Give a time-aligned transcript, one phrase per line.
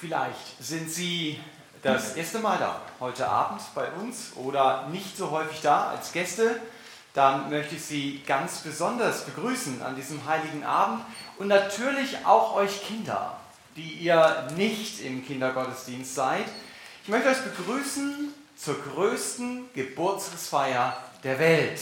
[0.00, 1.38] Vielleicht sind Sie
[1.82, 6.58] das erste Mal da, heute Abend bei uns oder nicht so häufig da als Gäste.
[7.12, 11.04] Dann möchte ich Sie ganz besonders begrüßen an diesem heiligen Abend
[11.36, 13.38] und natürlich auch euch Kinder,
[13.76, 16.46] die ihr nicht im Kindergottesdienst seid.
[17.02, 21.78] Ich möchte euch begrüßen zur größten Geburtstagsfeier der Welt.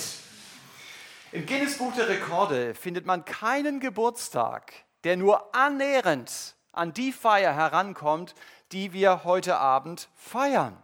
[1.31, 4.73] Im Guinness-Buch der Rekorde findet man keinen Geburtstag,
[5.05, 8.35] der nur annähernd an die Feier herankommt,
[8.73, 10.77] die wir heute Abend feiern.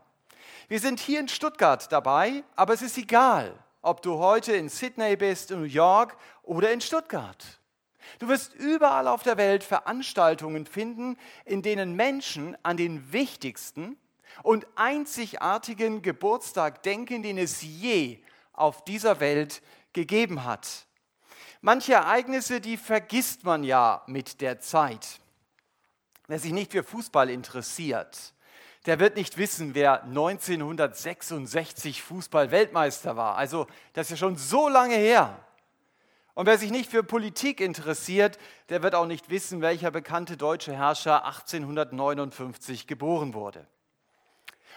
[0.68, 5.16] Wir sind hier in Stuttgart dabei, aber es ist egal, ob du heute in Sydney
[5.16, 7.60] bist, in New York oder in Stuttgart.
[8.18, 13.98] Du wirst überall auf der Welt Veranstaltungen finden, in denen Menschen an den wichtigsten
[14.42, 18.18] und einzigartigen Geburtstag denken, den es je
[18.52, 19.62] auf dieser Welt
[19.92, 20.86] gegeben hat.
[21.60, 25.20] Manche Ereignisse, die vergisst man ja mit der Zeit.
[26.26, 28.32] Wer sich nicht für Fußball interessiert,
[28.86, 33.36] der wird nicht wissen, wer 1966 Fußball-Weltmeister war.
[33.36, 35.38] Also das ist ja schon so lange her.
[36.34, 40.74] Und wer sich nicht für Politik interessiert, der wird auch nicht wissen, welcher bekannte deutsche
[40.74, 43.66] Herrscher 1859 geboren wurde.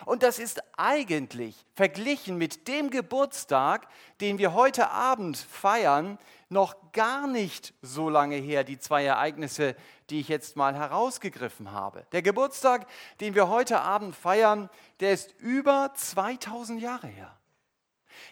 [0.06, 3.88] Und das ist eigentlich verglichen mit dem Geburtstag,
[4.22, 6.18] den wir heute Abend feiern,
[6.50, 9.76] noch gar nicht so lange her, die zwei Ereignisse,
[10.10, 12.06] die ich jetzt mal herausgegriffen habe.
[12.12, 12.88] Der Geburtstag,
[13.20, 17.38] den wir heute Abend feiern, der ist über 2000 Jahre her.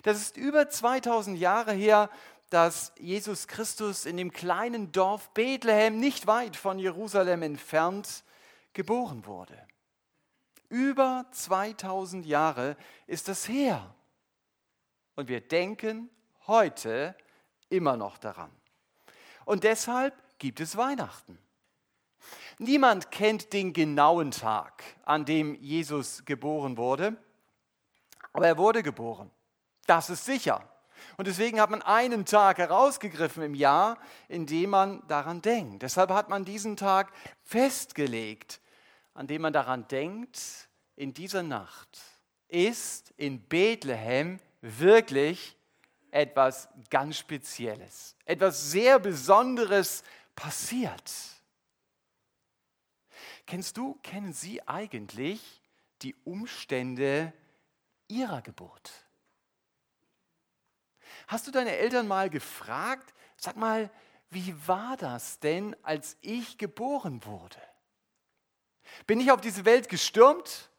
[0.04, 2.10] Das ist über 2000 Jahre her,
[2.50, 8.24] dass Jesus Christus in dem kleinen Dorf Bethlehem, nicht weit von Jerusalem entfernt,
[8.74, 9.58] geboren wurde.
[10.70, 12.78] Über 2000 Jahre
[13.08, 13.94] ist das her.
[15.16, 16.10] Und wir denken
[16.48, 17.16] heute
[17.70, 18.52] immer noch daran.
[19.46, 21.38] Und deshalb gibt es Weihnachten.
[22.58, 27.18] Niemand kennt den genauen Tag, an dem Jesus geboren wurde,
[28.34, 29.30] aber er wurde geboren.
[29.86, 30.68] Das ist sicher.
[31.18, 35.84] Und deswegen hat man einen Tag herausgegriffen im Jahr, in dem man daran denkt.
[35.84, 37.12] Deshalb hat man diesen Tag
[37.44, 38.59] festgelegt,
[39.16, 42.00] an dem man daran denkt, in dieser Nacht
[42.48, 45.58] ist in Bethlehem wirklich
[46.12, 50.04] etwas ganz Spezielles, etwas sehr Besonderes
[50.36, 51.12] passiert.
[53.48, 55.62] Kennst du, kennen Sie eigentlich
[56.02, 57.34] die Umstände
[58.08, 58.92] Ihrer Geburt?
[61.28, 63.90] Hast du deine Eltern mal gefragt, sag mal,
[64.30, 67.62] wie war das denn, als ich geboren wurde?
[69.07, 70.69] Bin ich auf diese Welt gestürmt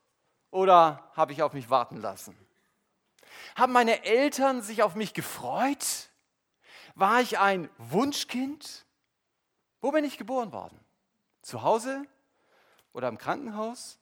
[0.50, 2.36] oder habe ich auf mich warten lassen?
[3.54, 6.10] Haben meine Eltern sich auf mich gefreut?
[6.94, 8.86] War ich ein Wunschkind?
[9.80, 10.78] Wo bin ich geboren worden?
[11.42, 12.04] Zu Hause
[12.92, 13.98] oder im Krankenhaus?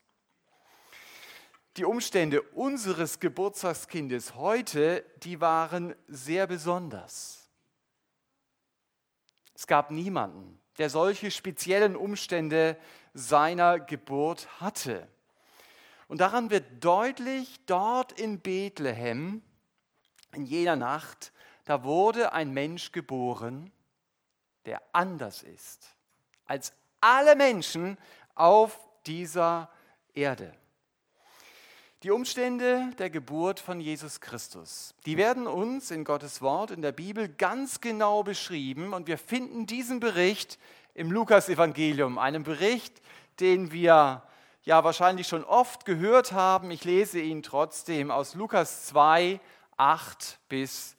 [1.76, 7.50] Die Umstände unseres Geburtstagskindes heute, die waren sehr besonders.
[9.54, 12.76] Es gab niemanden, der solche speziellen Umstände
[13.14, 15.08] seiner Geburt hatte.
[16.08, 19.42] Und daran wird deutlich, dort in Bethlehem,
[20.32, 21.32] in jener Nacht,
[21.64, 23.72] da wurde ein Mensch geboren,
[24.66, 25.94] der anders ist
[26.46, 27.98] als alle Menschen
[28.34, 29.70] auf dieser
[30.14, 30.54] Erde.
[32.02, 36.92] Die Umstände der Geburt von Jesus Christus, die werden uns in Gottes Wort in der
[36.92, 40.58] Bibel ganz genau beschrieben und wir finden diesen Bericht
[40.94, 43.02] im Lukas-Evangelium, einem Bericht,
[43.40, 44.22] den wir
[44.62, 46.70] ja wahrscheinlich schon oft gehört haben.
[46.70, 49.40] Ich lese ihn trotzdem aus Lukas 2,
[49.76, 50.96] 8 bis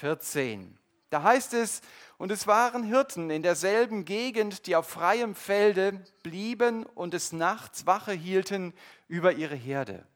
[0.00, 0.78] 14.
[1.10, 1.82] Da heißt es,
[2.16, 7.84] und es waren Hirten in derselben Gegend, die auf freiem Felde blieben und des Nachts
[7.84, 8.72] Wache hielten
[9.08, 10.06] über ihre Herde.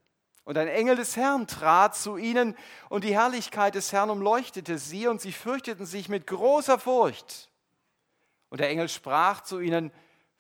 [0.45, 2.57] Und ein Engel des Herrn trat zu ihnen,
[2.89, 7.51] und die Herrlichkeit des Herrn umleuchtete sie, und sie fürchteten sich mit großer Furcht.
[8.57, 9.93] Und der Engel sprach zu ihnen,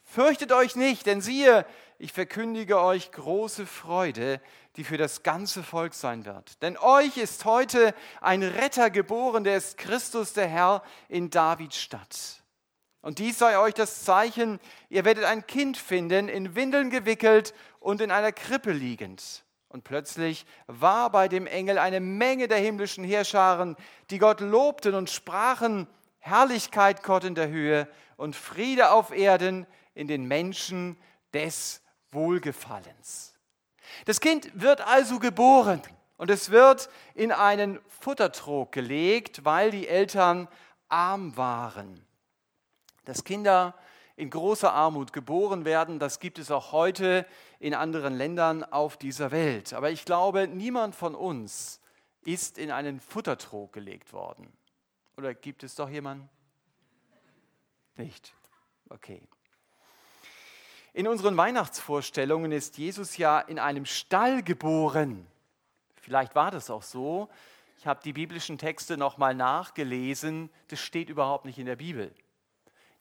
[0.03, 1.66] Fürchtet euch nicht, denn siehe,
[1.99, 4.41] ich verkündige euch große Freude,
[4.77, 6.63] die für das ganze Volk sein wird.
[6.63, 12.42] Denn euch ist heute ein Retter geboren, der ist Christus der Herr in Davids Stadt.
[13.03, 18.01] Und dies sei euch das Zeichen, ihr werdet ein Kind finden, in Windeln gewickelt und
[18.01, 19.45] in einer Krippe liegend.
[19.69, 23.77] Und plötzlich war bei dem Engel eine Menge der himmlischen Heerscharen,
[24.09, 25.86] die Gott lobten und sprachen,
[26.26, 30.96] Herrlichkeit Gott in der Höhe und Friede auf Erden in den Menschen
[31.32, 33.34] des Wohlgefallens.
[34.06, 35.80] Das Kind wird also geboren
[36.16, 40.48] und es wird in einen Futtertrog gelegt, weil die Eltern
[40.88, 42.04] arm waren.
[43.04, 43.74] Das Kinder
[44.16, 45.98] in großer Armut geboren werden.
[45.98, 47.24] Das gibt es auch heute
[47.60, 49.74] in anderen Ländern auf dieser Welt.
[49.74, 51.80] Aber ich glaube, niemand von uns
[52.22, 54.52] ist in einen Futtertrog gelegt worden.
[55.16, 56.28] Oder gibt es doch jemanden?
[57.97, 58.34] Nicht.
[58.91, 59.22] Okay.
[60.92, 65.27] In unseren Weihnachtsvorstellungen ist Jesus ja in einem Stall geboren.
[65.97, 67.28] Vielleicht war das auch so.
[67.78, 70.51] Ich habe die biblischen Texte nochmal nachgelesen.
[70.68, 72.15] Das steht überhaupt nicht in der Bibel.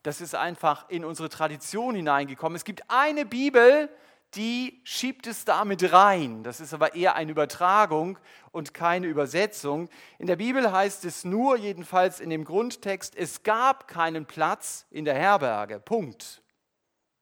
[0.02, 2.56] Das ist einfach in unsere Tradition hineingekommen.
[2.56, 3.88] Es gibt eine Bibel,
[4.36, 6.42] die schiebt es damit rein.
[6.42, 8.18] Das ist aber eher eine Übertragung
[8.52, 9.88] und keine Übersetzung.
[10.18, 15.04] In der Bibel heißt es nur, jedenfalls in dem Grundtext, es gab keinen Platz in
[15.04, 15.80] der Herberge.
[15.80, 16.42] Punkt.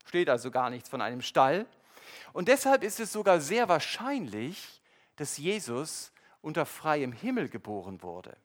[0.07, 1.67] Steht also gar nichts von einem Stall.
[2.33, 4.83] Und deshalb ist es sogar sehr wahrscheinlich,
[5.17, 8.37] dass Jesus unter freiem Himmel geboren wurde.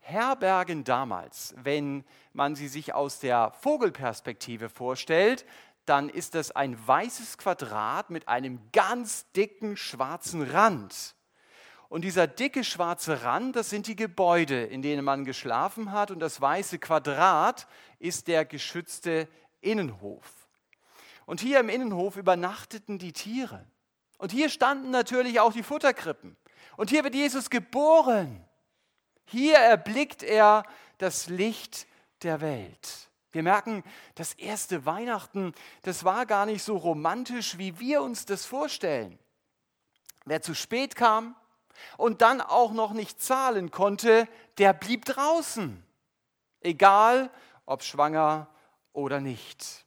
[0.00, 5.44] Herbergen damals, wenn man sie sich aus der Vogelperspektive vorstellt,
[5.86, 11.14] dann ist das ein weißes Quadrat mit einem ganz dicken schwarzen Rand.
[11.88, 16.10] Und dieser dicke schwarze Rand, das sind die Gebäude, in denen man geschlafen hat.
[16.10, 17.68] Und das weiße Quadrat
[18.00, 19.28] ist der geschützte
[19.60, 20.48] Innenhof.
[21.26, 23.64] Und hier im Innenhof übernachteten die Tiere.
[24.18, 26.36] Und hier standen natürlich auch die Futterkrippen.
[26.76, 28.44] Und hier wird Jesus geboren.
[29.24, 30.64] Hier erblickt er
[30.98, 31.86] das Licht
[32.22, 33.08] der Welt.
[33.36, 33.84] Wir merken,
[34.14, 35.52] das erste Weihnachten,
[35.82, 39.18] das war gar nicht so romantisch, wie wir uns das vorstellen.
[40.24, 41.36] Wer zu spät kam
[41.98, 45.84] und dann auch noch nicht zahlen konnte, der blieb draußen.
[46.62, 47.30] Egal,
[47.66, 48.48] ob schwanger
[48.94, 49.84] oder nicht.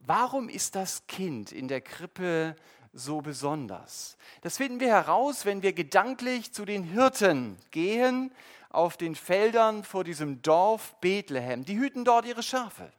[0.00, 2.56] Warum ist das Kind in der Krippe
[2.92, 4.16] so besonders?
[4.40, 8.32] Das finden wir heraus, wenn wir gedanklich zu den Hirten gehen
[8.72, 11.64] auf den Feldern vor diesem Dorf Bethlehem.
[11.64, 12.92] Die hüten dort ihre Schafe.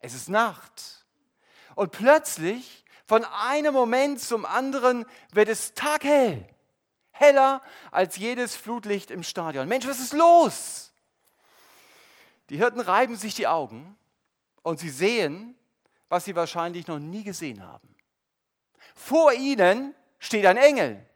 [0.00, 1.06] Es ist Nacht.
[1.74, 6.48] Und plötzlich, von einem Moment zum anderen, wird es taghell.
[7.10, 9.68] Heller als jedes Flutlicht im Stadion.
[9.68, 10.92] Mensch, was ist los?
[12.48, 13.96] Die Hirten reiben sich die Augen
[14.62, 15.56] und sie sehen,
[16.08, 17.94] was sie wahrscheinlich noch nie gesehen haben.
[18.94, 21.06] Vor ihnen steht ein Engel.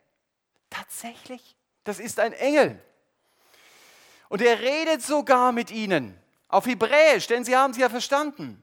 [0.70, 2.82] Tatsächlich, das ist ein Engel.
[4.28, 6.18] Und er redet sogar mit ihnen
[6.48, 8.62] auf Hebräisch, denn sie haben es ja verstanden.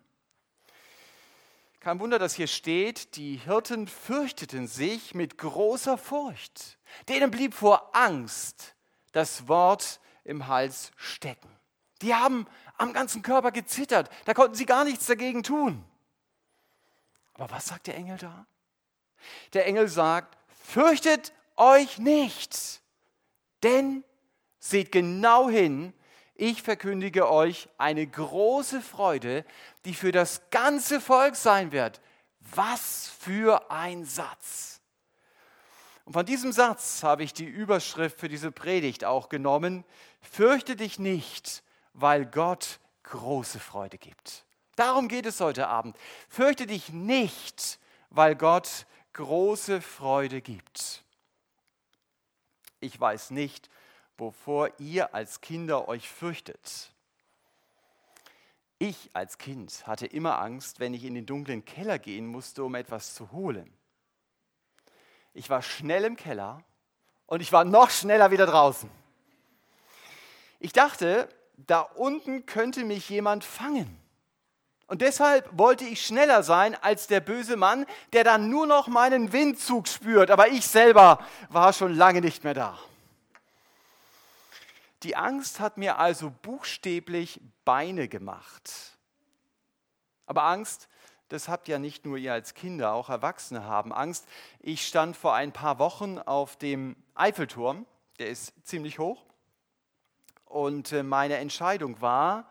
[1.79, 6.77] Kein Wunder, dass hier steht, die Hirten fürchteten sich mit großer Furcht.
[7.09, 8.75] Denen blieb vor Angst
[9.11, 11.49] das Wort im Hals stecken.
[12.01, 15.83] Die haben am ganzen Körper gezittert, da konnten sie gar nichts dagegen tun.
[17.33, 18.45] Aber was sagt der Engel da?
[19.53, 22.81] Der Engel sagt, fürchtet euch nicht,
[23.63, 24.03] denn
[24.65, 25.91] Seht genau hin,
[26.35, 29.43] ich verkündige euch eine große Freude,
[29.83, 31.99] die für das ganze Volk sein wird.
[32.39, 34.79] Was für ein Satz!
[36.05, 39.83] Und von diesem Satz habe ich die Überschrift für diese Predigt auch genommen.
[40.21, 41.61] Fürchte dich nicht,
[41.91, 44.45] weil Gott große Freude gibt.
[44.77, 45.97] Darum geht es heute Abend.
[46.29, 47.79] Fürchte dich nicht,
[48.11, 51.03] weil Gott große Freude gibt.
[52.79, 53.69] Ich weiß nicht,
[54.17, 56.91] wovor ihr als Kinder euch fürchtet.
[58.79, 62.75] Ich als Kind hatte immer Angst, wenn ich in den dunklen Keller gehen musste, um
[62.75, 63.71] etwas zu holen.
[65.33, 66.63] Ich war schnell im Keller
[67.25, 68.89] und ich war noch schneller wieder draußen.
[70.59, 73.99] Ich dachte, da unten könnte mich jemand fangen.
[74.87, 79.33] Und deshalb wollte ich schneller sein als der böse Mann, der dann nur noch meinen
[79.33, 82.77] Windzug spürt, aber ich selber war schon lange nicht mehr da.
[85.03, 88.97] Die Angst hat mir also buchstäblich Beine gemacht.
[90.25, 90.87] Aber Angst,
[91.27, 94.27] das habt ja nicht nur ihr als Kinder, auch Erwachsene haben Angst.
[94.59, 97.85] Ich stand vor ein paar Wochen auf dem Eiffelturm,
[98.19, 99.25] der ist ziemlich hoch.
[100.45, 102.49] Und äh, meine Entscheidung war,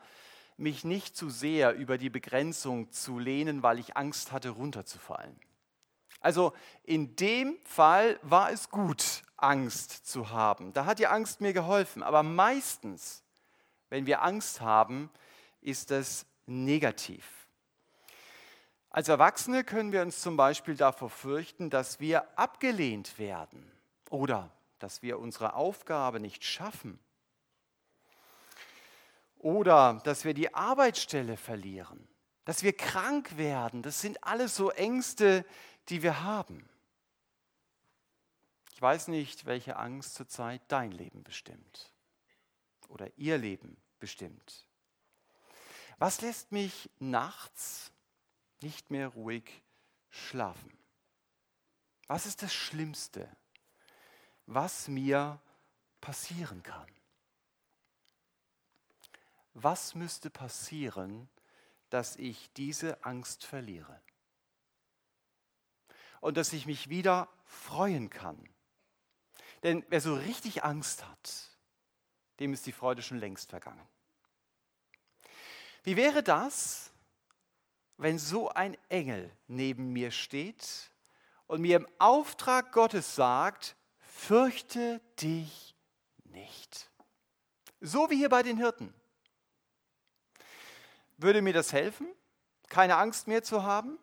[0.56, 5.38] mich nicht zu sehr über die Begrenzung zu lehnen, weil ich Angst hatte, runterzufallen.
[6.20, 6.52] Also
[6.84, 10.72] in dem Fall war es gut, Angst zu haben.
[10.72, 12.02] Da hat die Angst mir geholfen.
[12.02, 13.22] Aber meistens,
[13.88, 15.10] wenn wir Angst haben,
[15.60, 17.26] ist es negativ.
[18.90, 23.70] Als Erwachsene können wir uns zum Beispiel davor fürchten, dass wir abgelehnt werden
[24.10, 26.98] oder dass wir unsere Aufgabe nicht schaffen
[29.38, 32.06] oder dass wir die Arbeitsstelle verlieren,
[32.44, 33.82] dass wir krank werden.
[33.82, 35.46] Das sind alles so Ängste,
[35.88, 36.68] die wir haben.
[38.82, 41.92] Ich weiß nicht, welche Angst zurzeit dein Leben bestimmt
[42.88, 44.66] oder ihr Leben bestimmt.
[45.98, 47.92] Was lässt mich nachts
[48.60, 49.62] nicht mehr ruhig
[50.10, 50.76] schlafen?
[52.08, 53.30] Was ist das Schlimmste,
[54.46, 55.40] was mir
[56.00, 56.90] passieren kann?
[59.54, 61.28] Was müsste passieren,
[61.88, 64.02] dass ich diese Angst verliere?
[66.20, 68.51] Und dass ich mich wieder freuen kann.
[69.62, 71.50] Denn wer so richtig Angst hat,
[72.40, 73.86] dem ist die Freude schon längst vergangen.
[75.84, 76.90] Wie wäre das,
[77.96, 80.90] wenn so ein Engel neben mir steht
[81.46, 85.74] und mir im Auftrag Gottes sagt, fürchte dich
[86.24, 86.90] nicht.
[87.80, 88.92] So wie hier bei den Hirten.
[91.16, 92.08] Würde mir das helfen,
[92.68, 93.98] keine Angst mehr zu haben?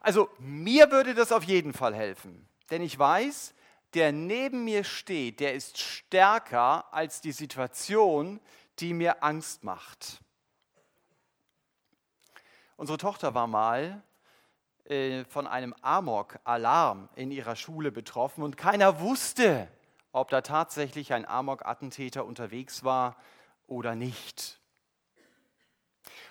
[0.00, 3.54] Also mir würde das auf jeden Fall helfen, denn ich weiß,
[3.94, 8.40] der neben mir steht, der ist stärker als die Situation,
[8.78, 10.20] die mir Angst macht.
[12.76, 14.02] Unsere Tochter war mal
[14.84, 19.68] äh, von einem Amok-Alarm in ihrer Schule betroffen und keiner wusste,
[20.10, 23.16] ob da tatsächlich ein Amok-Attentäter unterwegs war
[23.66, 24.60] oder nicht.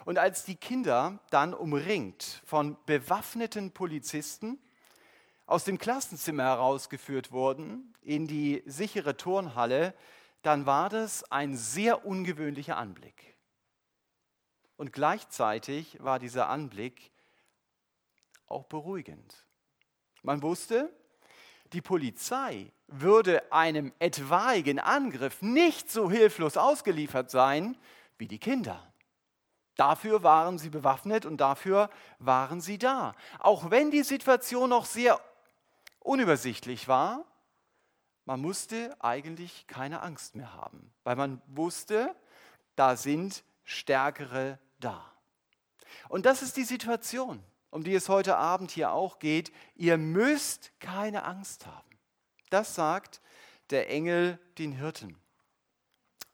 [0.06, 4.60] Und als die Kinder dann umringt von bewaffneten Polizisten
[5.52, 9.94] aus dem Klassenzimmer herausgeführt wurden in die sichere Turnhalle,
[10.44, 13.36] dann war das ein sehr ungewöhnlicher Anblick.
[14.78, 17.12] Und gleichzeitig war dieser Anblick
[18.48, 19.46] auch beruhigend.
[20.24, 20.90] Man wusste,
[21.74, 27.78] die Polizei würde einem etwaigen Angriff nicht so hilflos ausgeliefert sein
[28.18, 28.92] wie die Kinder.
[29.76, 31.90] Dafür waren sie bewaffnet und dafür
[32.20, 33.16] waren sie da.
[33.40, 35.20] Auch wenn die Situation noch sehr
[36.02, 37.26] unübersichtlich war,
[38.26, 42.16] man musste eigentlich keine Angst mehr haben, weil man wusste,
[42.76, 45.12] da sind Stärkere da.
[46.10, 49.52] Und das ist die Situation, um die es heute Abend hier auch geht.
[49.76, 51.90] Ihr müsst keine Angst haben.
[52.50, 53.22] Das sagt
[53.70, 55.18] der Engel den Hirten.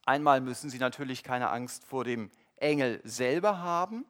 [0.05, 4.05] Einmal müssen sie natürlich keine Angst vor dem Engel selber haben,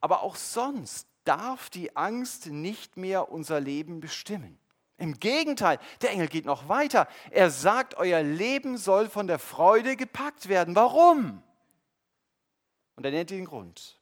[0.00, 4.58] aber auch sonst darf die Angst nicht mehr unser Leben bestimmen.
[4.98, 7.06] Im Gegenteil, der Engel geht noch weiter.
[7.30, 10.74] Er sagt, euer Leben soll von der Freude gepackt werden.
[10.74, 11.42] Warum?
[12.94, 14.00] Und er nennt den Grund.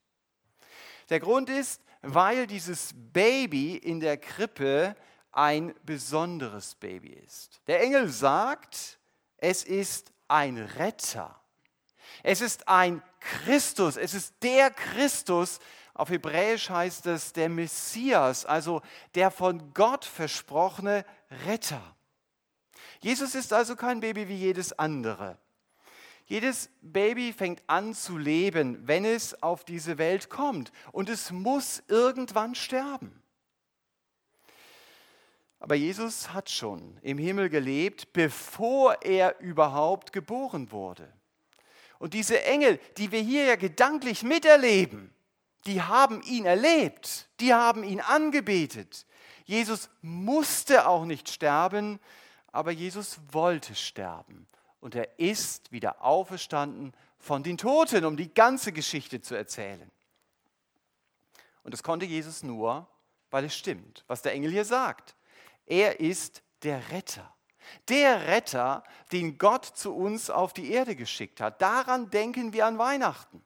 [1.11, 4.95] Der Grund ist, weil dieses Baby in der Krippe
[5.33, 7.61] ein besonderes Baby ist.
[7.66, 8.99] Der Engel sagt,
[9.37, 11.40] es ist ein Retter.
[12.23, 13.97] Es ist ein Christus.
[13.97, 15.59] Es ist der Christus,
[15.94, 18.82] auf Hebräisch heißt es der Messias, also
[19.14, 21.04] der von Gott versprochene
[21.46, 21.82] Retter.
[23.00, 25.38] Jesus ist also kein Baby wie jedes andere.
[26.26, 30.72] Jedes Baby fängt an zu leben, wenn es auf diese Welt kommt.
[30.90, 33.22] Und es muss irgendwann sterben.
[35.60, 41.10] Aber Jesus hat schon im Himmel gelebt, bevor er überhaupt geboren wurde.
[41.98, 45.13] Und diese Engel, die wir hier ja gedanklich miterleben,
[45.66, 49.06] die haben ihn erlebt, die haben ihn angebetet.
[49.44, 52.00] Jesus musste auch nicht sterben,
[52.52, 54.47] aber Jesus wollte sterben.
[54.80, 59.90] Und er ist wieder auferstanden von den Toten, um die ganze Geschichte zu erzählen.
[61.62, 62.87] Und das konnte Jesus nur,
[63.30, 65.16] weil es stimmt, was der Engel hier sagt.
[65.66, 67.35] Er ist der Retter.
[67.88, 71.62] Der Retter, den Gott zu uns auf die Erde geschickt hat.
[71.62, 73.42] Daran denken wir an Weihnachten.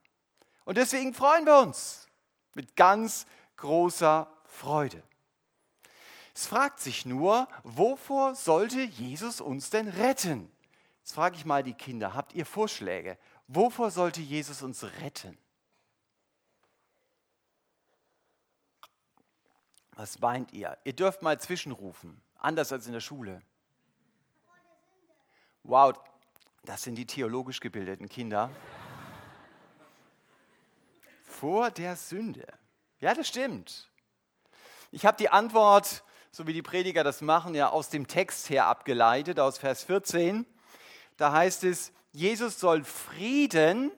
[0.65, 2.08] Und deswegen freuen wir uns
[2.55, 3.27] mit ganz
[3.57, 5.03] großer Freude.
[6.35, 10.51] Es fragt sich nur, wovor sollte Jesus uns denn retten?
[11.01, 13.19] Jetzt frage ich mal die Kinder, habt ihr Vorschläge?
[13.49, 15.37] Wovor sollte Jesus uns retten?
[19.93, 20.79] Was meint ihr?
[20.85, 23.43] Ihr dürft mal zwischenrufen, anders als in der Schule.
[25.65, 25.95] Wow,
[26.63, 28.51] das sind die theologisch gebildeten Kinder
[31.41, 32.47] vor der Sünde.
[33.01, 33.89] Ja, das stimmt.
[34.91, 38.67] Ich habe die Antwort, so wie die Prediger das machen, ja aus dem Text her
[38.67, 40.47] abgeleitet, aus Vers 14.
[41.17, 43.93] Da heißt es, Jesus soll Frieden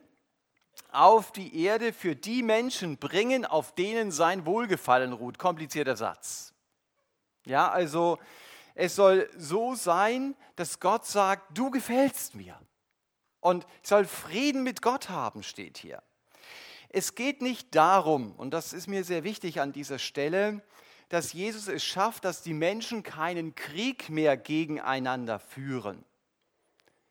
[0.92, 5.38] auf die Erde für die Menschen bringen, auf denen sein Wohlgefallen ruht.
[5.38, 6.52] Komplizierter Satz.
[7.46, 8.18] Ja, also
[8.74, 12.60] es soll so sein, dass Gott sagt, du gefällst mir.
[13.40, 16.02] Und ich soll Frieden mit Gott haben, steht hier.
[16.92, 20.62] Es geht nicht darum, und das ist mir sehr wichtig an dieser Stelle,
[21.08, 26.04] dass Jesus es schafft, dass die Menschen keinen Krieg mehr gegeneinander führen.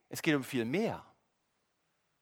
[0.09, 1.05] Es geht um viel mehr.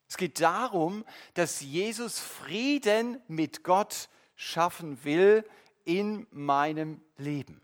[0.07, 5.43] Es geht darum, dass Jesus Frieden mit Gott schaffen will
[5.83, 7.61] in meinem Leben.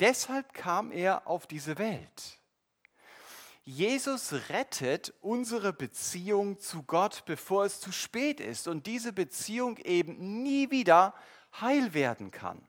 [0.00, 2.37] Deshalb kam er auf diese Welt.
[3.70, 10.42] Jesus rettet unsere Beziehung zu Gott, bevor es zu spät ist und diese Beziehung eben
[10.42, 11.12] nie wieder
[11.60, 12.66] heil werden kann.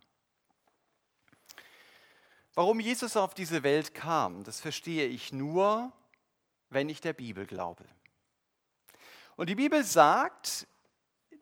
[2.53, 5.93] Warum Jesus auf diese Welt kam, das verstehe ich nur,
[6.69, 7.85] wenn ich der Bibel glaube.
[9.37, 10.67] Und die Bibel sagt,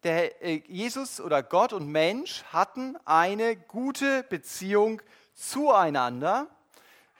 [0.03, 5.01] der äh, Jesus oder Gott und Mensch hatten eine gute Beziehung
[5.33, 6.47] zueinander.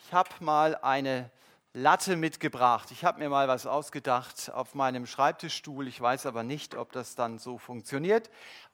[0.05, 1.31] Ich habe mal eine
[1.79, 2.89] Latte mitgebracht.
[2.89, 5.87] Ich habe mir mal was ausgedacht auf meinem Schreibtischstuhl.
[5.87, 8.31] Ich weiß aber nicht, ob das dann so funktioniert.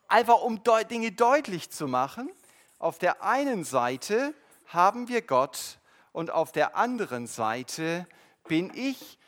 [0.08, 2.32] Einfach um Dinge deutlich zu machen.
[2.80, 4.34] Auf der einen Seite
[4.68, 5.80] haben wir Gott
[6.14, 8.08] und auf der anderen Seite
[8.48, 9.20] bin ich.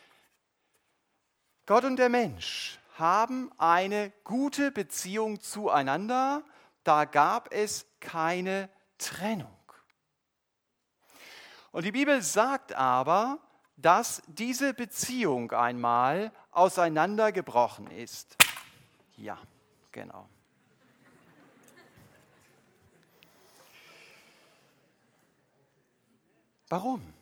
[1.65, 6.43] Gott und der Mensch haben eine gute Beziehung zueinander.
[6.85, 9.51] Da gab es keine Trennung.
[11.73, 13.39] Und die Bibel sagt aber,
[13.77, 18.37] dass diese Beziehung einmal auseinandergebrochen ist.
[19.17, 19.37] Ja,
[19.91, 20.29] genau.
[26.67, 27.13] Warum?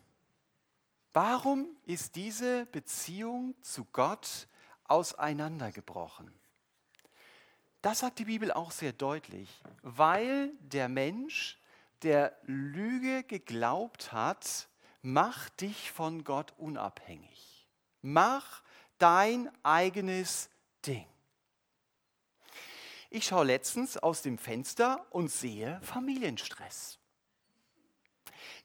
[1.11, 4.47] Warum ist diese Beziehung zu Gott
[4.85, 6.33] auseinandergebrochen?
[7.81, 11.59] Das sagt die Bibel auch sehr deutlich, weil der Mensch,
[12.01, 14.69] der Lüge geglaubt hat,
[15.03, 17.67] macht dich von Gott unabhängig.
[18.01, 18.63] Mach
[18.97, 20.49] dein eigenes
[20.87, 21.05] Ding.
[23.09, 26.97] Ich schaue letztens aus dem Fenster und sehe Familienstress.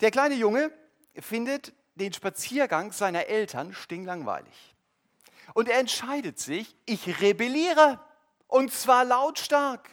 [0.01, 0.73] Der kleine Junge
[1.17, 4.75] findet den Spaziergang seiner Eltern stinklangweilig.
[5.55, 8.01] Und er entscheidet sich, ich rebelliere.
[8.47, 9.91] Und zwar lautstark.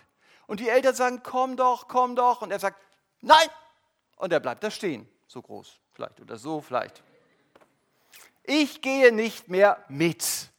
[0.47, 2.41] Und die Eltern sagen, komm doch, komm doch.
[2.41, 2.79] Und er sagt,
[3.21, 3.47] nein.
[4.17, 5.09] Und er bleibt da stehen.
[5.27, 7.01] So groß vielleicht oder so vielleicht.
[8.43, 10.51] Ich gehe nicht mehr mit.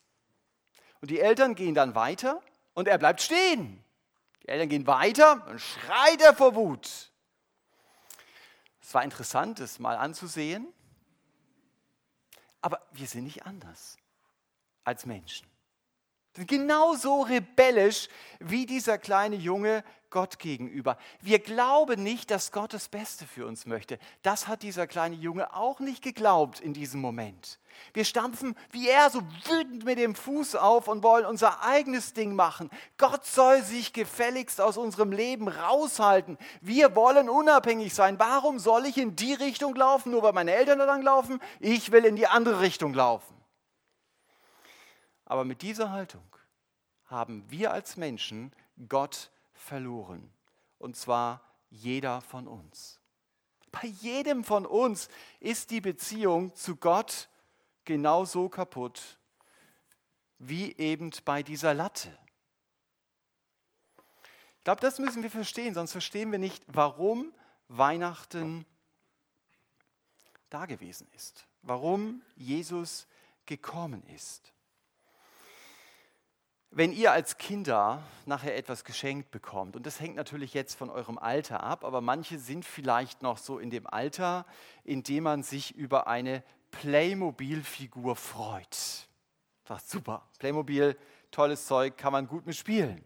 [1.01, 2.43] Und die Eltern gehen dann weiter
[2.75, 3.85] und er bleibt stehen.
[4.43, 7.13] Die Eltern gehen weiter und schreit er vor Wut.
[8.81, 10.73] Es war interessant, es mal anzusehen.
[12.61, 13.97] Aber wir sind nicht anders
[14.85, 15.47] als Menschen.
[16.37, 18.09] Genauso rebellisch
[18.41, 20.97] wie dieser kleine Junge Gott gegenüber.
[21.21, 23.99] Wir glauben nicht, dass Gott das Beste für uns möchte.
[24.23, 27.59] Das hat dieser kleine Junge auch nicht geglaubt in diesem Moment.
[27.93, 29.21] Wir stampfen wie er so
[29.51, 32.71] wütend mit dem Fuß auf und wollen unser eigenes Ding machen.
[32.97, 36.39] Gott soll sich gefälligst aus unserem Leben raushalten.
[36.63, 38.19] Wir wollen unabhängig sein.
[38.19, 41.41] Warum soll ich in die Richtung laufen, nur weil meine Eltern da lang laufen?
[41.61, 43.36] Ich will in die andere Richtung laufen.
[45.27, 46.25] Aber mit dieser Haltung
[47.05, 48.53] haben wir als Menschen
[48.89, 50.33] Gott verloren.
[50.79, 53.01] Und zwar jeder von uns.
[53.71, 55.09] Bei jedem von uns
[55.41, 57.29] ist die Beziehung zu Gott
[57.85, 59.19] genauso kaputt
[60.39, 62.17] wie eben bei dieser Latte.
[64.59, 67.33] Ich glaube, das müssen wir verstehen, sonst verstehen wir nicht, warum
[67.69, 68.67] Weihnachten
[70.51, 73.07] da gewesen ist, warum Jesus
[73.47, 74.53] gekommen ist.
[76.77, 81.17] Wenn ihr als Kinder nachher etwas geschenkt bekommt, und das hängt natürlich jetzt von eurem
[81.17, 84.45] Alter ab, aber manche sind vielleicht noch so in dem Alter,
[84.85, 89.09] in dem man sich über eine Playmobil-Figur freut.
[89.65, 90.99] Sagt super, Playmobil,
[91.31, 93.03] tolles Zeug, kann man gut mitspielen.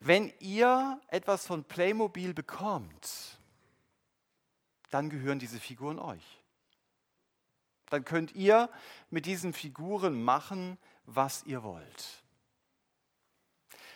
[0.00, 3.38] Wenn ihr etwas von Playmobil bekommt,
[4.90, 6.42] dann gehören diese Figuren euch.
[7.90, 8.68] Dann könnt ihr
[9.10, 10.76] mit diesen Figuren machen,
[11.08, 12.22] was ihr wollt.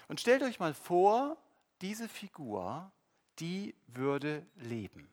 [0.08, 1.36] Und stellt euch mal vor,
[1.80, 2.90] diese Figur,
[3.38, 5.08] die würde leben.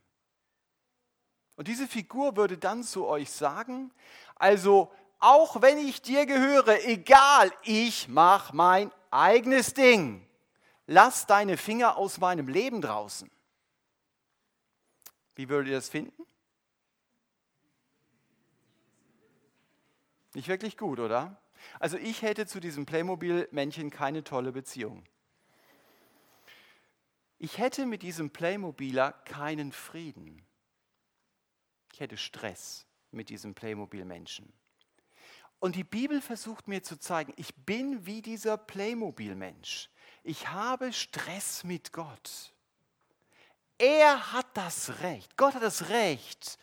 [1.56, 3.92] Und diese Figur würde dann zu euch sagen,
[4.36, 10.26] also auch wenn ich dir gehöre, egal, ich mache mein eigenes Ding.
[10.88, 13.30] Lass deine Finger aus meinem Leben draußen.
[15.36, 16.26] Wie würdet ihr das finden?
[20.34, 21.39] Nicht wirklich gut, oder?
[21.80, 25.04] Also ich hätte zu diesem Playmobil-Männchen keine tolle Beziehung.
[27.38, 30.46] Ich hätte mit diesem Playmobiler keinen Frieden.
[31.94, 34.52] Ich hätte Stress mit diesem Playmobil-Menschen.
[35.60, 39.90] Und die Bibel versucht mir zu zeigen, ich bin wie dieser Playmobil-Mensch.
[40.24, 42.54] Ich habe Stress mit Gott.
[43.78, 46.60] Er hat das Recht, Gott hat das Recht,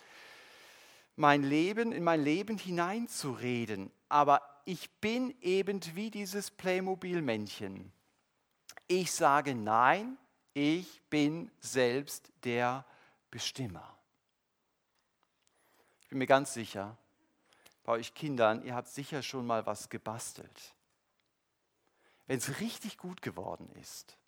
[1.17, 7.93] mein Leben in mein Leben hineinzureden, aber ich bin eben wie dieses Playmobil-Männchen.
[8.89, 10.19] Ich sage nein,
[10.55, 12.85] ich bin selbst der
[13.31, 13.97] Bestimmer.
[16.03, 16.97] Ich bin mir ganz sicher,
[17.85, 20.75] bei euch Kindern, ihr habt sicher schon mal was gebastelt.
[22.27, 24.19] Wenn es richtig gut geworden ist,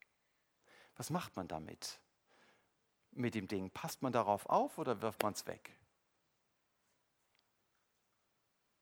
[0.97, 1.99] was macht man damit?
[3.11, 5.77] Mit dem Ding, passt man darauf auf oder wirft man es weg?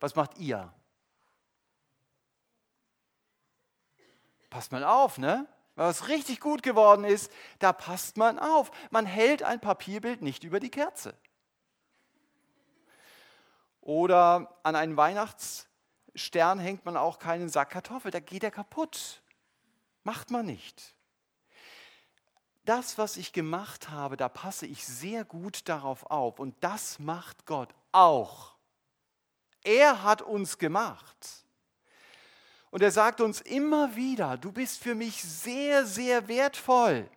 [0.00, 0.74] Was macht ihr?
[4.56, 5.46] Passt man auf, ne?
[5.74, 8.70] Was richtig gut geworden ist, da passt man auf.
[8.90, 11.12] Man hält ein Papierbild nicht über die Kerze.
[13.82, 19.20] Oder an einen Weihnachtsstern hängt man auch keinen Sack Kartoffel, da geht er kaputt.
[20.04, 20.94] Macht man nicht.
[22.64, 26.38] Das, was ich gemacht habe, da passe ich sehr gut darauf auf.
[26.38, 28.54] Und das macht Gott auch.
[29.64, 31.45] Er hat uns gemacht.
[32.76, 37.08] Und er sagt uns immer wieder, du bist für mich sehr, sehr wertvoll.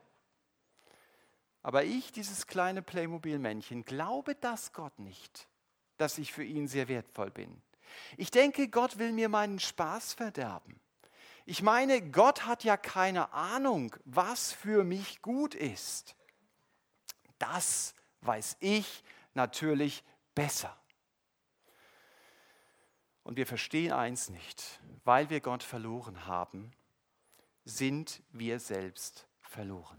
[1.64, 5.50] Aber ich, dieses kleine Playmobil-Männchen, glaube das Gott nicht,
[5.98, 7.62] dass ich für ihn sehr wertvoll bin.
[8.16, 10.80] Ich denke, Gott will mir meinen Spaß verderben.
[11.46, 16.16] Ich meine, Gott hat ja keine Ahnung, was für mich gut ist.
[17.38, 20.74] Das weiß ich natürlich besser.
[23.24, 26.72] Und wir verstehen eins nicht, weil wir Gott verloren haben,
[27.66, 29.98] sind wir selbst verloren.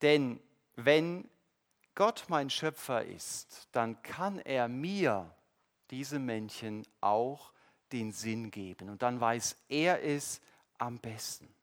[0.00, 0.40] Denn
[0.76, 1.28] wenn
[1.94, 5.30] Gott mein Schöpfer ist, dann kann er mir,
[5.90, 7.52] diesem Männchen, auch
[7.92, 8.88] den Sinn geben.
[8.88, 10.40] Und dann weiß er es
[10.78, 11.54] am besten.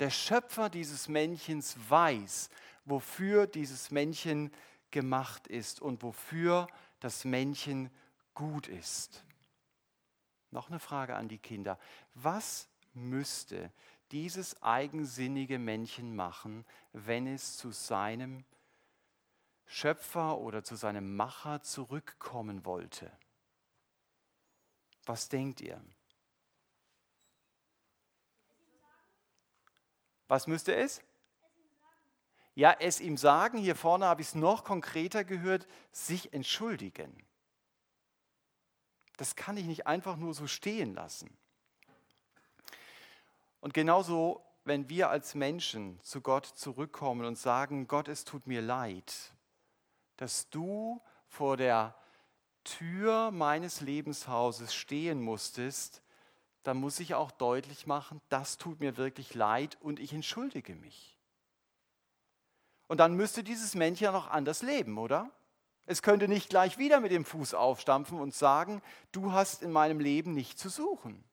[0.00, 2.50] Der Schöpfer dieses Männchens weiß,
[2.84, 4.52] wofür dieses Männchen
[4.90, 6.66] gemacht ist und wofür
[7.00, 7.88] das Männchen
[8.34, 9.24] gut ist.
[10.50, 11.78] Noch eine Frage an die Kinder.
[12.14, 13.72] Was müsste
[14.10, 18.44] dieses eigensinnige Männchen machen, wenn es zu seinem
[19.66, 23.12] Schöpfer oder zu seinem Macher zurückkommen wollte?
[25.04, 25.82] Was denkt ihr?
[30.26, 31.02] Was müsste es?
[32.54, 37.27] Ja, es ihm sagen, hier vorne habe ich es noch konkreter gehört, sich entschuldigen.
[39.18, 41.36] Das kann ich nicht einfach nur so stehen lassen.
[43.60, 48.62] Und genauso, wenn wir als Menschen zu Gott zurückkommen und sagen, Gott, es tut mir
[48.62, 49.34] leid,
[50.16, 51.96] dass du vor der
[52.62, 56.02] Tür meines Lebenshauses stehen musstest,
[56.62, 61.18] dann muss ich auch deutlich machen, das tut mir wirklich leid und ich entschuldige mich.
[62.86, 65.30] Und dann müsste dieses Männchen noch anders leben, oder?
[65.90, 70.00] Es könnte nicht gleich wieder mit dem Fuß aufstampfen und sagen, du hast in meinem
[70.00, 71.24] Leben nicht zu suchen.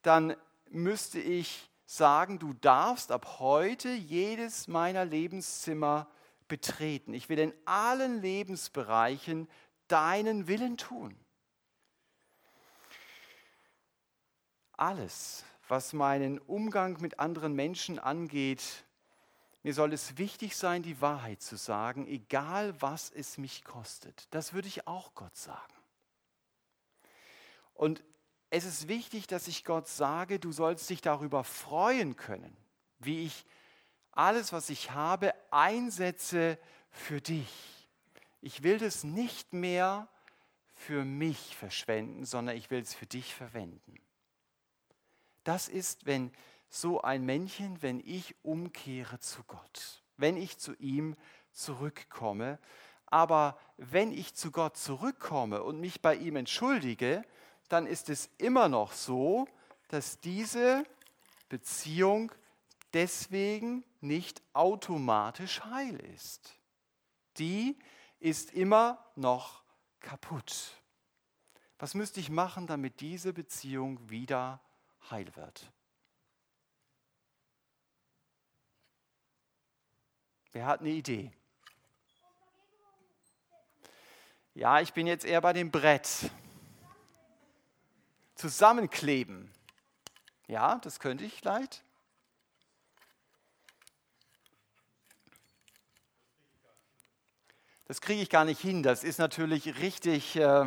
[0.00, 0.34] Dann
[0.70, 6.10] müsste ich sagen, du darfst ab heute jedes meiner Lebenszimmer
[6.48, 7.12] betreten.
[7.12, 9.46] Ich will in allen Lebensbereichen
[9.86, 11.14] deinen Willen tun.
[14.78, 18.62] Alles, was meinen Umgang mit anderen Menschen angeht,
[19.62, 24.26] mir soll es wichtig sein, die Wahrheit zu sagen, egal was es mich kostet.
[24.32, 25.74] Das würde ich auch Gott sagen.
[27.74, 28.02] Und
[28.50, 32.56] es ist wichtig, dass ich Gott sage, du sollst dich darüber freuen können,
[32.98, 33.46] wie ich
[34.10, 36.58] alles, was ich habe, einsetze
[36.90, 37.88] für dich.
[38.40, 40.08] Ich will das nicht mehr
[40.74, 44.00] für mich verschwenden, sondern ich will es für dich verwenden.
[45.44, 46.32] Das ist, wenn
[46.74, 51.16] so ein Männchen, wenn ich umkehre zu Gott, wenn ich zu ihm
[51.52, 52.58] zurückkomme.
[53.06, 57.24] Aber wenn ich zu Gott zurückkomme und mich bei ihm entschuldige,
[57.68, 59.46] dann ist es immer noch so,
[59.88, 60.84] dass diese
[61.50, 62.32] Beziehung
[62.94, 66.58] deswegen nicht automatisch heil ist.
[67.36, 67.78] Die
[68.18, 69.62] ist immer noch
[70.00, 70.80] kaputt.
[71.78, 74.62] Was müsste ich machen, damit diese Beziehung wieder
[75.10, 75.70] heil wird?
[80.52, 81.32] Wer hat eine Idee?
[84.54, 86.30] Ja, ich bin jetzt eher bei dem Brett.
[88.34, 89.50] Zusammenkleben.
[90.48, 91.82] Ja, das könnte ich vielleicht.
[97.86, 98.82] Das kriege ich gar nicht hin.
[98.82, 100.66] Das ist natürlich richtig, äh,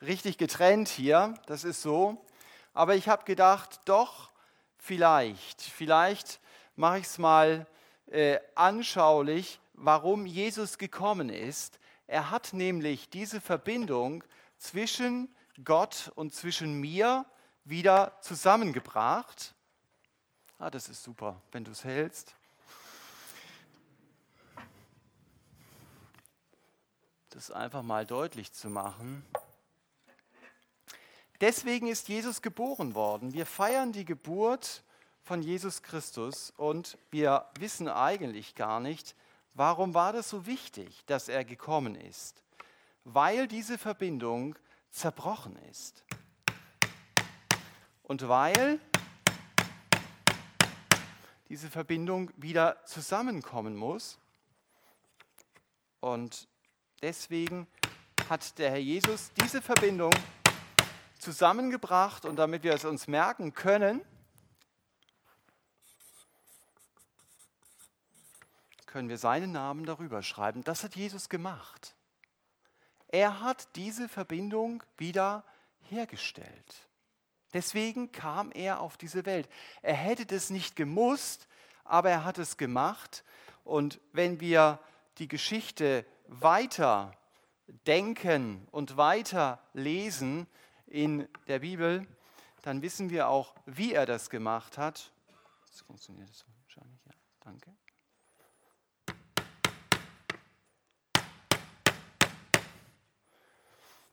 [0.00, 1.34] richtig getrennt hier.
[1.44, 2.24] Das ist so.
[2.72, 4.30] Aber ich habe gedacht, doch,
[4.78, 6.40] vielleicht, vielleicht
[6.76, 7.66] mache ich es mal
[8.06, 11.78] äh, anschaulich, warum Jesus gekommen ist.
[12.06, 14.22] Er hat nämlich diese Verbindung
[14.58, 17.26] zwischen Gott und zwischen mir
[17.64, 19.54] wieder zusammengebracht.
[20.58, 22.34] Ah, das ist super, wenn du es hältst.
[27.30, 29.26] Das einfach mal deutlich zu machen.
[31.40, 33.34] Deswegen ist Jesus geboren worden.
[33.34, 34.82] Wir feiern die Geburt
[35.26, 39.16] von Jesus Christus und wir wissen eigentlich gar nicht,
[39.54, 42.44] warum war das so wichtig, dass er gekommen ist.
[43.02, 44.56] Weil diese Verbindung
[44.90, 46.04] zerbrochen ist.
[48.04, 48.78] Und weil
[51.48, 54.20] diese Verbindung wieder zusammenkommen muss.
[55.98, 56.46] Und
[57.02, 57.66] deswegen
[58.28, 60.14] hat der Herr Jesus diese Verbindung
[61.18, 64.02] zusammengebracht und damit wir es uns merken können,
[68.96, 70.64] können wir seinen Namen darüber schreiben.
[70.64, 71.94] Das hat Jesus gemacht.
[73.08, 75.44] Er hat diese Verbindung wieder
[75.80, 76.88] hergestellt.
[77.52, 79.50] Deswegen kam er auf diese Welt.
[79.82, 81.46] Er hätte das nicht gemusst,
[81.84, 83.22] aber er hat es gemacht.
[83.64, 84.78] Und wenn wir
[85.18, 87.12] die Geschichte weiter
[87.86, 90.46] denken und weiter lesen
[90.86, 92.06] in der Bibel,
[92.62, 95.12] dann wissen wir auch, wie er das gemacht hat.
[95.66, 97.12] Das funktioniert das wahrscheinlich, ja.
[97.40, 97.76] Danke.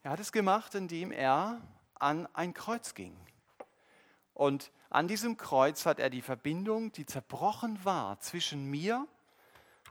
[0.03, 1.61] Er hat es gemacht, indem er
[1.95, 3.15] an ein Kreuz ging.
[4.33, 9.07] Und an diesem Kreuz hat er die Verbindung, die zerbrochen war zwischen mir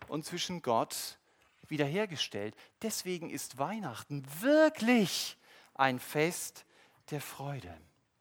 [0.08, 1.18] und zwischen Gott,
[1.66, 2.54] wiederhergestellt.
[2.82, 5.38] Deswegen ist Weihnachten wirklich
[5.74, 6.66] ein Fest
[7.10, 7.74] der Freude.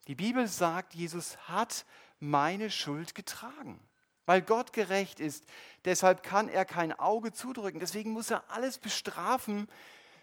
[0.07, 1.85] Die Bibel sagt, Jesus hat
[2.21, 3.81] meine Schuld getragen.
[4.25, 5.43] Weil Gott gerecht ist,
[5.83, 7.81] deshalb kann er kein Auge zudrücken.
[7.81, 9.67] Deswegen muss er alles bestrafen,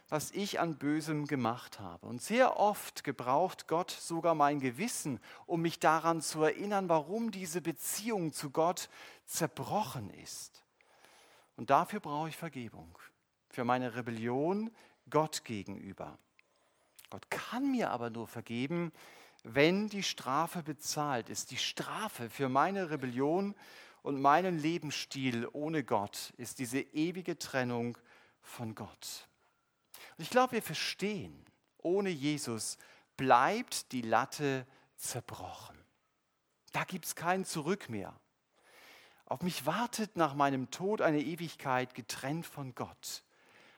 [0.08, 2.06] was ich an Bösem gemacht habe.
[2.06, 7.60] Und sehr oft gebraucht Gott sogar mein Gewissen, um mich daran zu erinnern, warum diese
[7.60, 8.88] Beziehung zu Gott
[9.26, 10.64] zerbrochen ist.
[11.56, 12.98] Und dafür brauche ich Vergebung,
[13.50, 14.70] für meine Rebellion
[15.10, 16.18] Gott gegenüber.
[17.10, 18.92] Gott kann mir aber nur vergeben,
[19.42, 21.50] wenn die Strafe bezahlt ist.
[21.50, 23.54] Die Strafe für meine Rebellion
[24.02, 27.98] und meinen Lebensstil ohne Gott ist diese ewige Trennung
[28.40, 29.28] von Gott.
[30.16, 31.44] Und ich glaube, wir verstehen,
[31.78, 32.78] ohne Jesus
[33.16, 35.76] bleibt die Latte zerbrochen.
[36.72, 38.18] Da gibt es kein Zurück mehr.
[39.26, 43.22] Auf mich wartet nach meinem Tod eine Ewigkeit getrennt von Gott.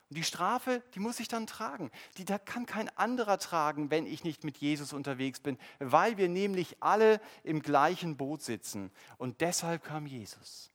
[0.08, 1.90] Und die Strafe, die muss ich dann tragen.
[2.16, 6.28] Die da kann kein anderer tragen, wenn ich nicht mit Jesus unterwegs bin, weil wir
[6.28, 8.90] nämlich alle im gleichen Boot sitzen.
[9.18, 10.70] Und deshalb kam Jesus.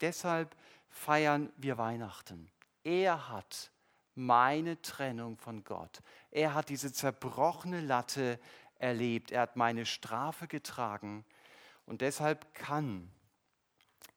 [0.00, 0.56] Deshalb
[0.88, 2.50] feiern wir Weihnachten.
[2.82, 3.70] Er hat
[4.16, 6.02] meine Trennung von Gott.
[6.30, 8.40] Er hat diese zerbrochene Latte
[8.78, 9.30] erlebt.
[9.30, 11.24] Er hat meine Strafe getragen.
[11.84, 13.10] Und deshalb kann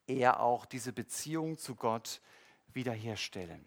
[0.07, 2.21] er auch diese Beziehung zu Gott
[2.73, 3.63] wiederherstellen.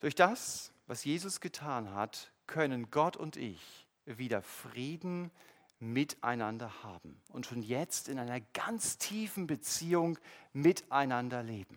[0.00, 5.30] Durch das, was Jesus getan hat, können Gott und ich wieder Frieden
[5.78, 10.18] miteinander haben und schon jetzt in einer ganz tiefen Beziehung
[10.52, 11.76] miteinander leben.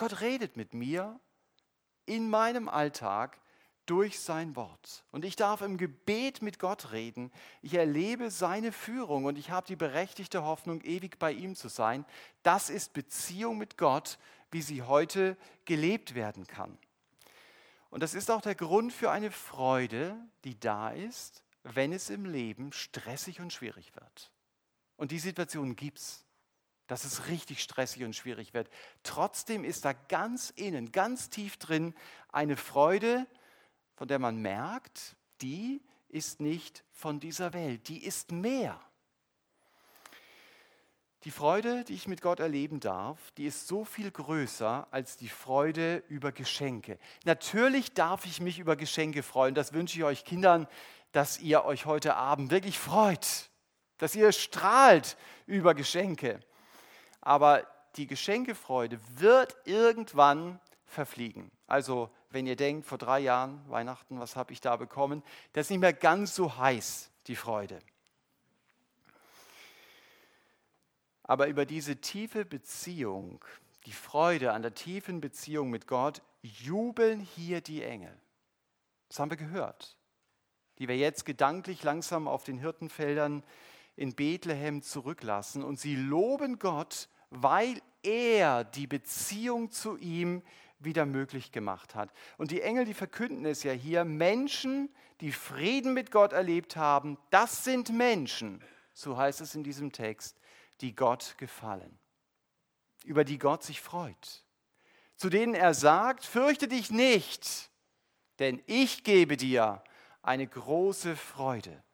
[0.00, 1.20] Gott redet mit mir
[2.06, 3.38] in meinem Alltag
[3.84, 5.04] durch sein Wort.
[5.10, 7.30] Und ich darf im Gebet mit Gott reden.
[7.60, 12.06] Ich erlebe seine Führung und ich habe die berechtigte Hoffnung, ewig bei ihm zu sein.
[12.42, 14.18] Das ist Beziehung mit Gott,
[14.50, 15.36] wie sie heute
[15.66, 16.78] gelebt werden kann.
[17.90, 22.24] Und das ist auch der Grund für eine Freude, die da ist, wenn es im
[22.24, 24.32] Leben stressig und schwierig wird.
[24.96, 26.24] Und die Situation gibt es
[26.90, 28.68] dass es richtig stressig und schwierig wird.
[29.04, 31.94] Trotzdem ist da ganz innen, ganz tief drin
[32.32, 33.28] eine Freude,
[33.94, 38.80] von der man merkt, die ist nicht von dieser Welt, die ist mehr.
[41.22, 45.28] Die Freude, die ich mit Gott erleben darf, die ist so viel größer als die
[45.28, 46.98] Freude über Geschenke.
[47.24, 49.54] Natürlich darf ich mich über Geschenke freuen.
[49.54, 50.66] Das wünsche ich euch Kindern,
[51.12, 53.48] dass ihr euch heute Abend wirklich freut,
[53.98, 56.40] dass ihr strahlt über Geschenke
[57.20, 61.50] aber die Geschenkefreude wird irgendwann verfliegen.
[61.66, 65.70] Also wenn ihr denkt, vor drei Jahren, Weihnachten, was habe ich da bekommen, das ist
[65.70, 67.80] nicht mehr ganz so heiß, die Freude.
[71.24, 73.44] Aber über diese tiefe Beziehung,
[73.86, 78.16] die Freude an der tiefen Beziehung mit Gott, jubeln hier die Engel.
[79.08, 79.96] Das haben wir gehört,
[80.78, 83.44] die wir jetzt gedanklich langsam auf den Hirtenfeldern
[84.00, 90.42] in Bethlehem zurücklassen und sie loben Gott, weil er die Beziehung zu ihm
[90.78, 92.10] wieder möglich gemacht hat.
[92.38, 94.88] Und die Engel, die verkünden es ja hier, Menschen,
[95.20, 100.40] die Frieden mit Gott erlebt haben, das sind Menschen, so heißt es in diesem Text,
[100.80, 101.98] die Gott gefallen,
[103.04, 104.46] über die Gott sich freut,
[105.16, 107.70] zu denen er sagt, fürchte dich nicht,
[108.38, 109.84] denn ich gebe dir
[110.22, 111.84] eine große Freude.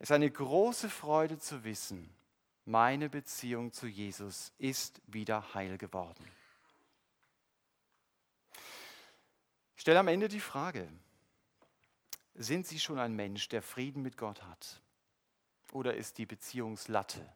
[0.00, 2.08] Es ist eine große Freude zu wissen,
[2.64, 6.24] meine Beziehung zu Jesus ist wieder heil geworden.
[9.76, 10.88] Ich stelle am Ende die Frage,
[12.34, 14.80] sind Sie schon ein Mensch, der Frieden mit Gott hat?
[15.72, 17.30] Oder ist die Beziehungslatte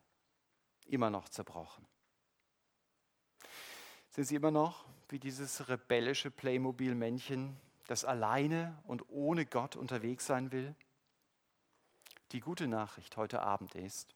[0.86, 1.86] immer noch zerbrochen?
[4.08, 10.50] Sind Sie immer noch wie dieses rebellische Playmobil-Männchen, das alleine und ohne Gott unterwegs sein
[10.50, 10.74] will?
[12.34, 14.12] Die gute Nachricht heute Abend ist,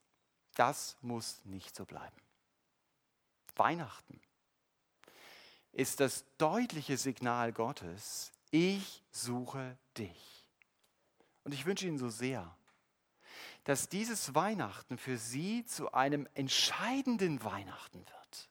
[0.57, 2.21] das muss nicht so bleiben.
[3.55, 4.21] Weihnachten
[5.71, 10.45] ist das deutliche Signal Gottes, ich suche dich.
[11.45, 12.53] Und ich wünsche Ihnen so sehr,
[13.63, 18.49] dass dieses Weihnachten für Sie zu einem entscheidenden Weihnachten wird.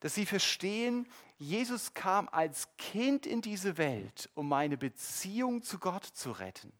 [0.00, 1.06] Dass Sie verstehen,
[1.38, 6.72] Jesus kam als Kind in diese Welt, um meine Beziehung zu Gott zu retten.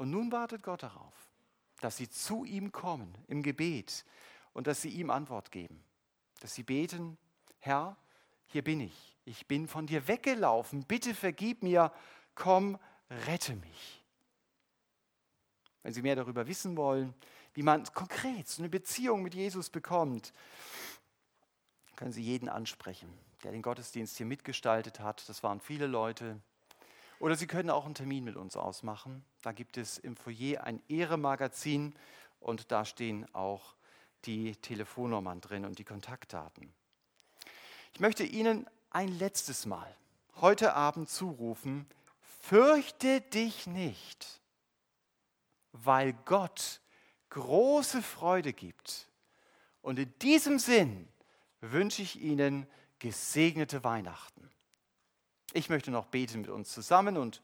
[0.00, 1.12] Und nun wartet Gott darauf,
[1.82, 4.06] dass Sie zu ihm kommen im Gebet
[4.54, 5.84] und dass Sie ihm Antwort geben.
[6.40, 7.18] Dass Sie beten,
[7.58, 7.98] Herr,
[8.46, 9.18] hier bin ich.
[9.26, 10.84] Ich bin von dir weggelaufen.
[10.84, 11.92] Bitte vergib mir.
[12.34, 12.78] Komm,
[13.26, 14.02] rette mich.
[15.82, 17.12] Wenn Sie mehr darüber wissen wollen,
[17.52, 20.32] wie man konkret so eine Beziehung mit Jesus bekommt,
[21.96, 23.12] können Sie jeden ansprechen,
[23.44, 25.28] der den Gottesdienst hier mitgestaltet hat.
[25.28, 26.40] Das waren viele Leute.
[27.20, 29.24] Oder Sie können auch einen Termin mit uns ausmachen.
[29.42, 31.94] Da gibt es im Foyer ein Ehre-Magazin
[32.40, 33.76] und da stehen auch
[34.24, 36.72] die Telefonnummern drin und die Kontaktdaten.
[37.92, 39.94] Ich möchte Ihnen ein letztes Mal
[40.40, 41.86] heute Abend zurufen,
[42.40, 44.40] fürchte dich nicht,
[45.72, 46.80] weil Gott
[47.28, 49.08] große Freude gibt.
[49.82, 51.06] Und in diesem Sinn
[51.60, 52.66] wünsche ich Ihnen
[52.98, 54.50] gesegnete Weihnachten.
[55.52, 57.42] Ich möchte noch beten mit uns zusammen und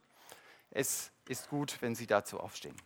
[0.71, 2.77] es ist gut, wenn Sie dazu aufstehen.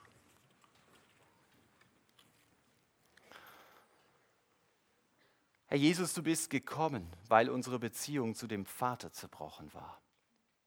[5.67, 10.01] Herr Jesus, du bist gekommen, weil unsere Beziehung zu dem Vater zerbrochen war.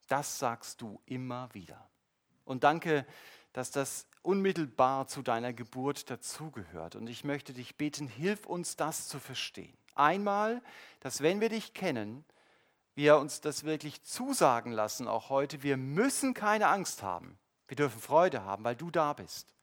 [0.07, 1.89] Das sagst du immer wieder.
[2.45, 3.05] Und danke,
[3.51, 6.95] dass das unmittelbar zu deiner Geburt dazugehört.
[6.95, 9.75] Und ich möchte dich beten, hilf uns das zu verstehen.
[9.95, 10.61] Einmal,
[11.01, 12.23] dass wenn wir dich kennen,
[12.95, 17.37] wir uns das wirklich zusagen lassen, auch heute, wir müssen keine Angst haben.
[17.67, 19.53] Wir dürfen Freude haben, weil du da bist.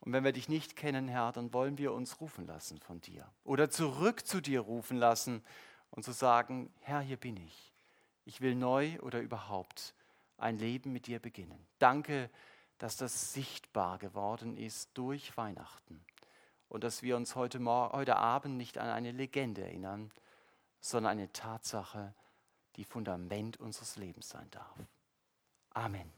[0.00, 3.28] Und wenn wir dich nicht kennen, Herr, dann wollen wir uns rufen lassen von dir
[3.44, 5.42] oder zurück zu dir rufen lassen
[5.90, 7.72] und zu sagen, Herr, hier bin ich.
[8.24, 9.94] Ich will neu oder überhaupt
[10.38, 11.66] ein Leben mit dir beginnen.
[11.78, 12.30] Danke,
[12.78, 16.04] dass das sichtbar geworden ist durch Weihnachten
[16.68, 20.10] und dass wir uns heute, heute Abend nicht an eine Legende erinnern,
[20.80, 22.14] sondern eine Tatsache,
[22.76, 24.78] die Fundament unseres Lebens sein darf.
[25.70, 26.12] Amen.